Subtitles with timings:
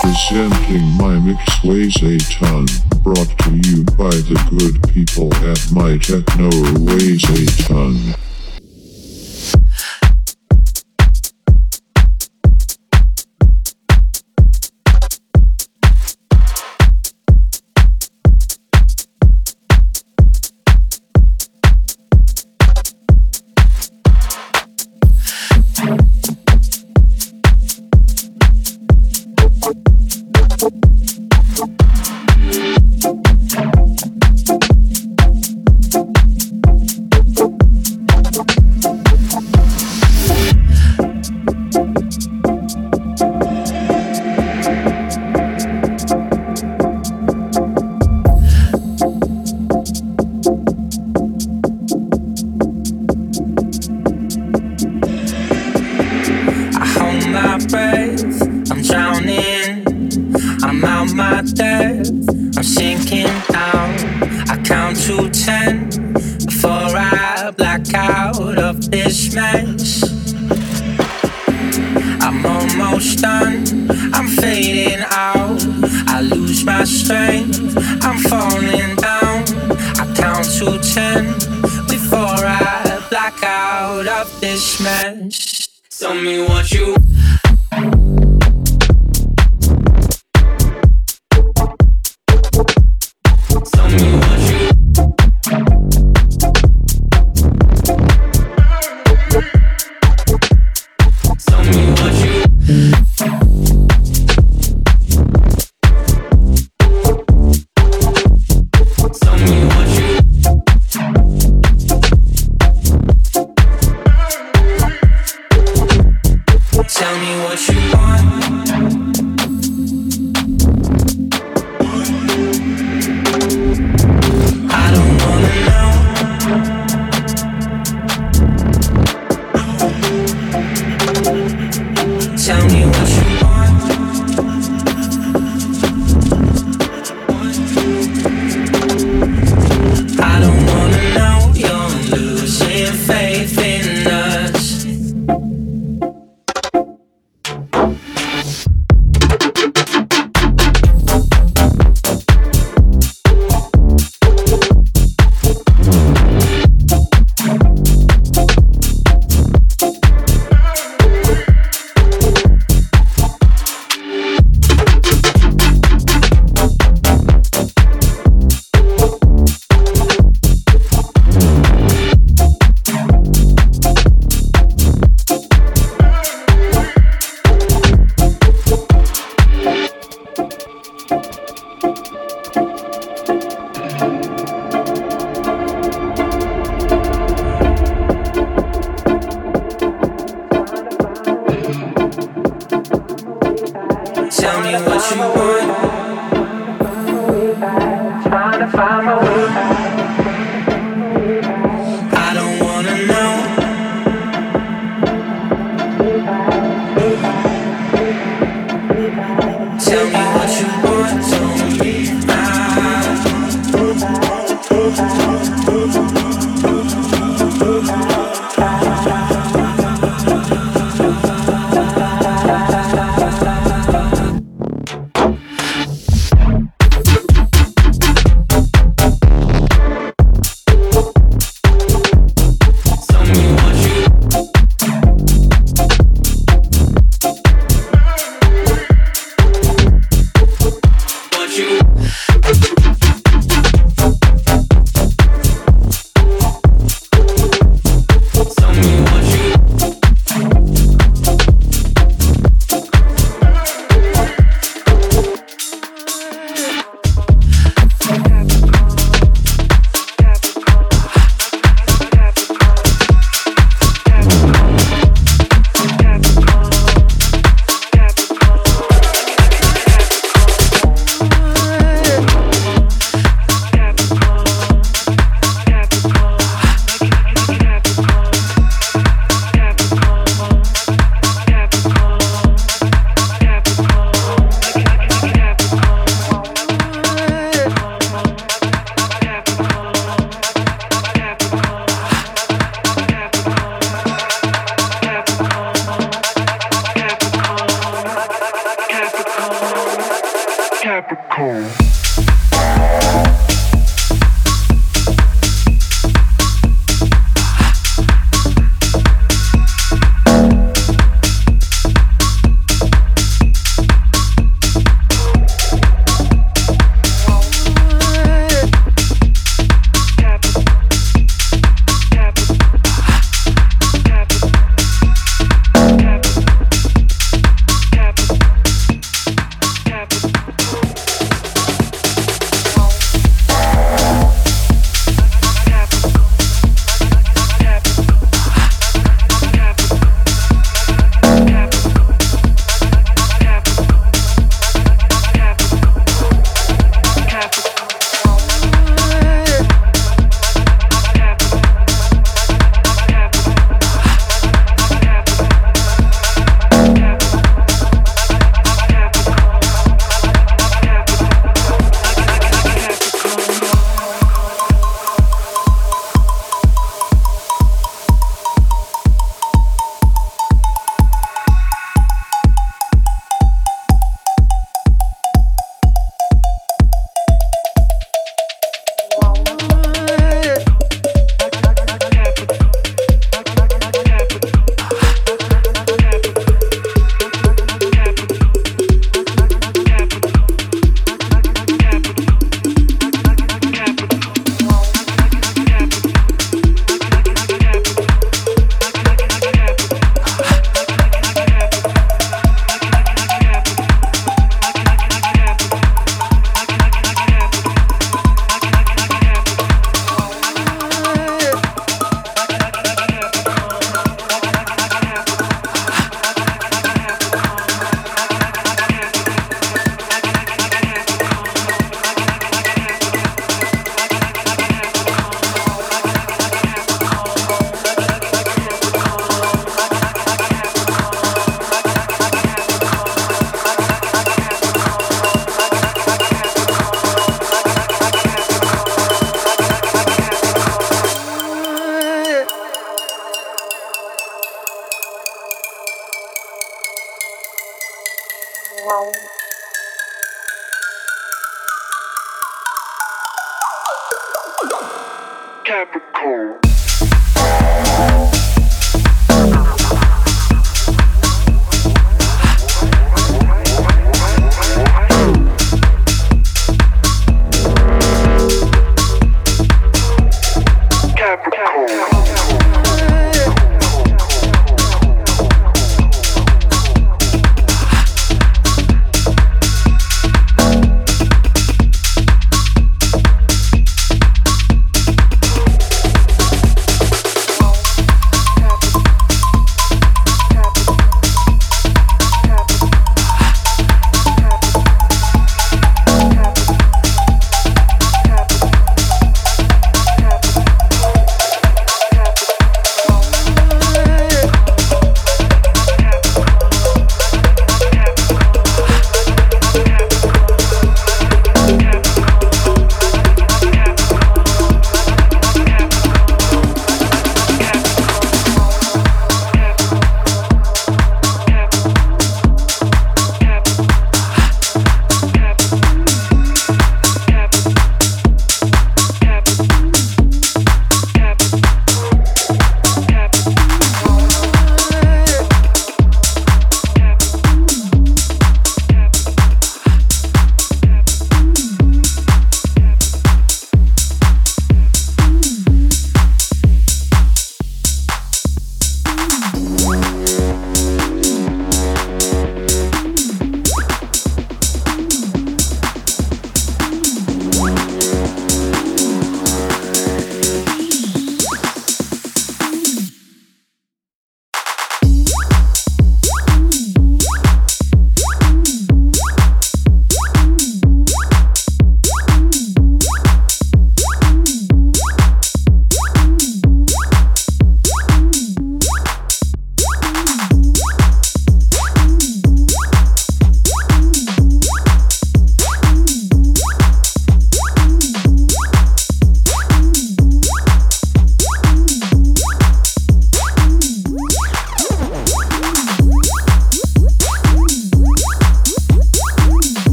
[0.00, 2.66] Presenting my mix weighs a ton.
[3.02, 6.48] Brought to you by the good people at my techno
[6.80, 8.23] weighs a ton.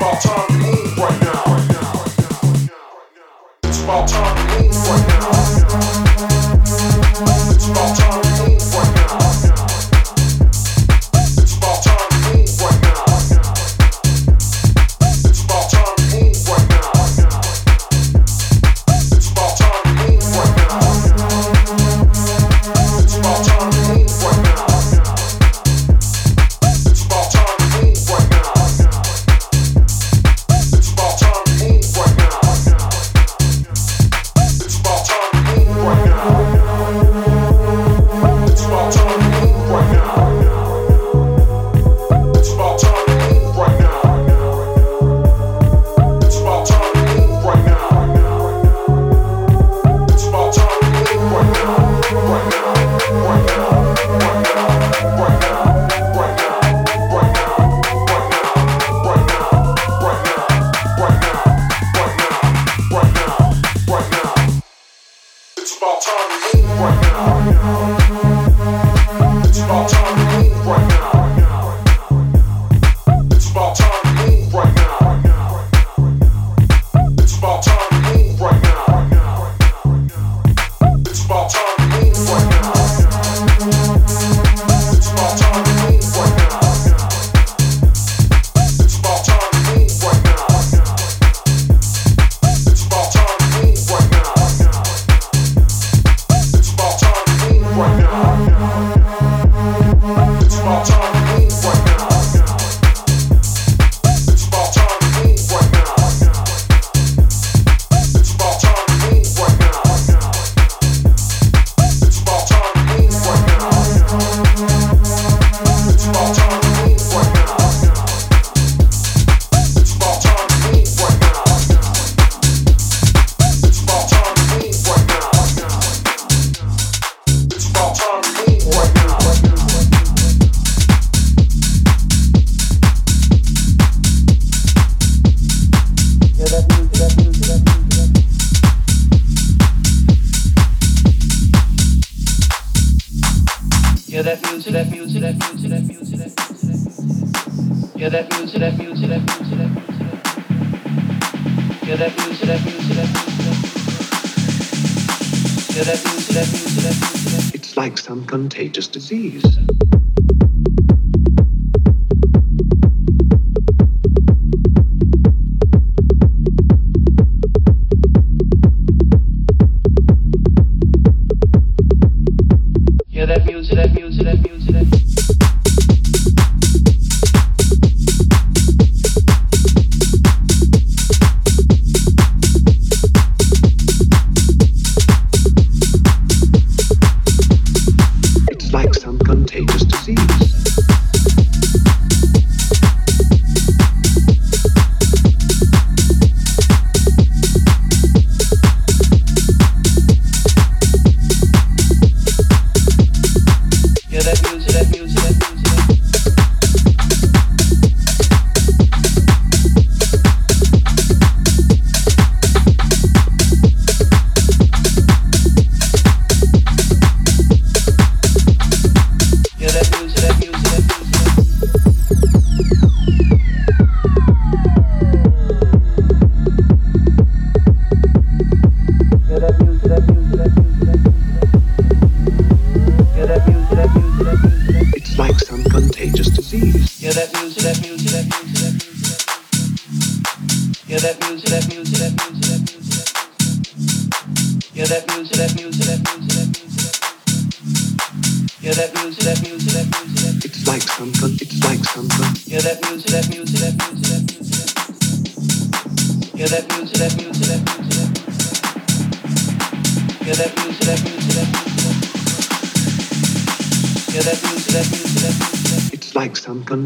[0.00, 1.42] It's about time you move right now.
[3.64, 5.87] It's about time you move right now.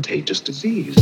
[0.02, 1.01] Contagious disease.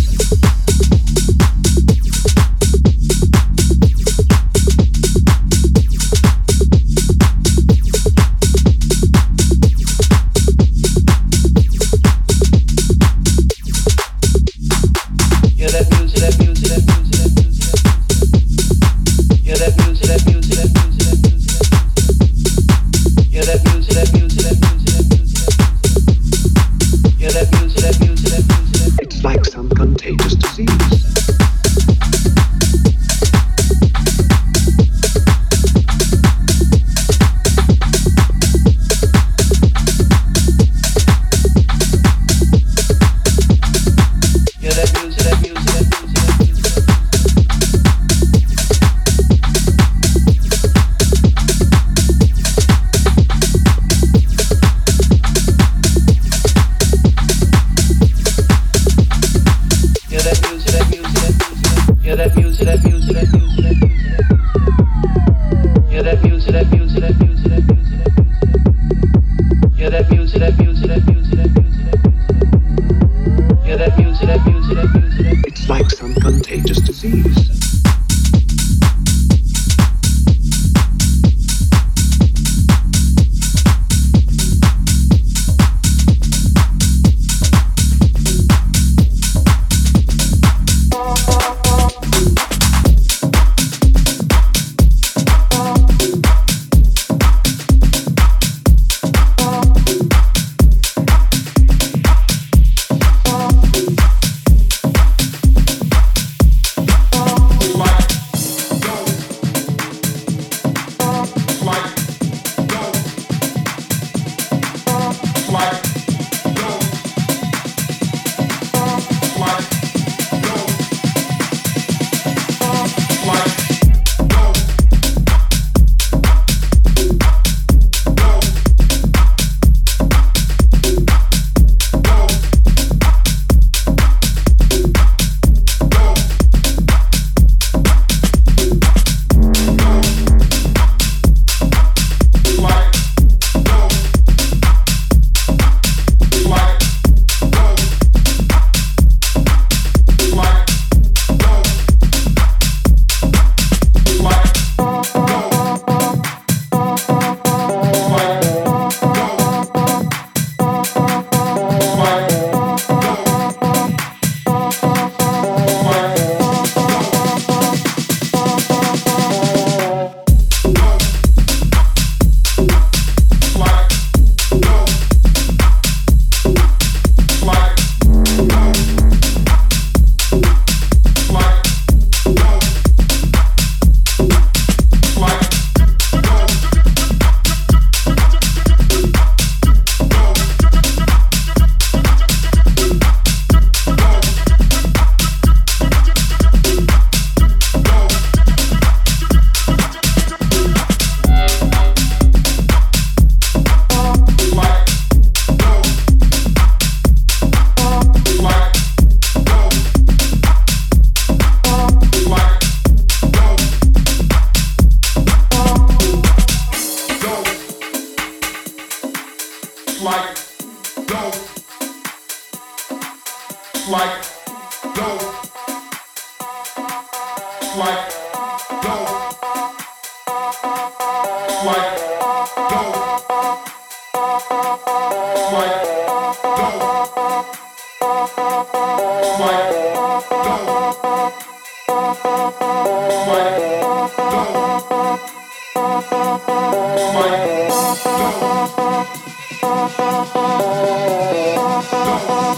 [252.11, 252.51] Go.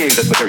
[0.00, 0.39] created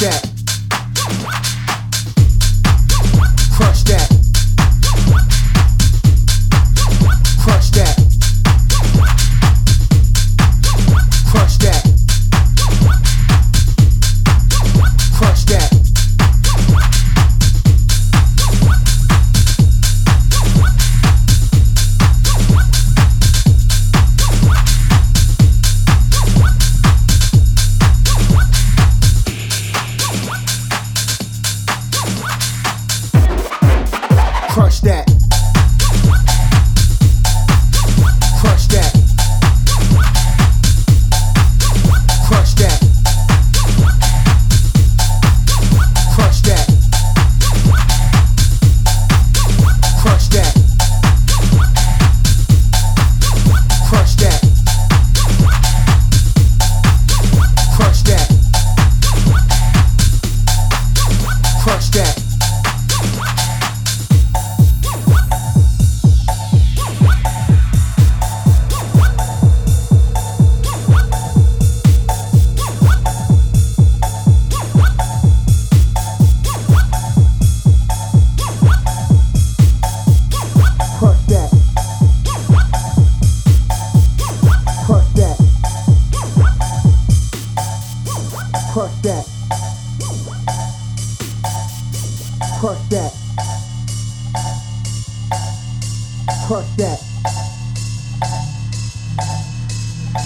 [0.00, 0.29] step.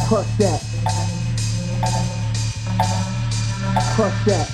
[0.07, 0.61] Crush that.
[3.95, 4.49] Crush that.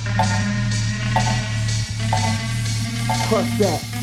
[3.28, 3.99] Crush that.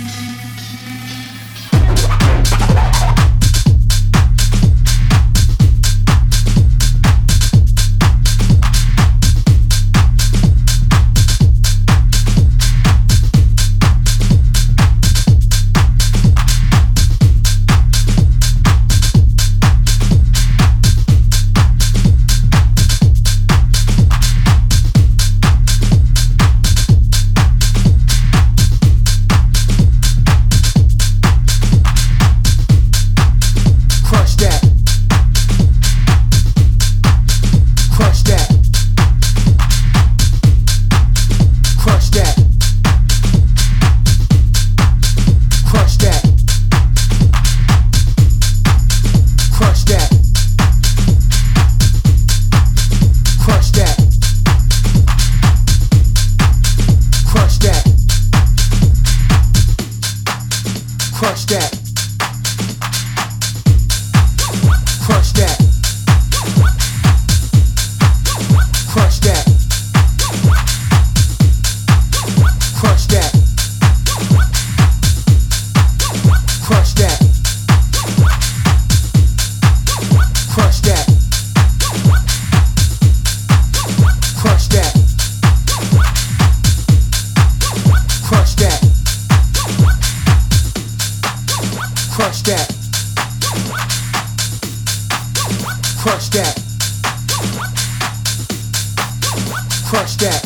[96.07, 96.55] Crush that.
[99.85, 100.41] Crush that.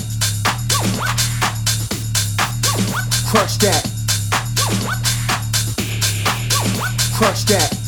[3.29, 3.83] Crush that.
[7.13, 7.80] Crush that.